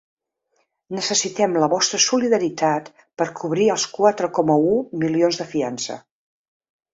[0.99, 2.89] Necessitem la vostra solidaritat
[3.23, 4.73] per cobrir els quatre coma u
[5.05, 6.01] milions de fiança.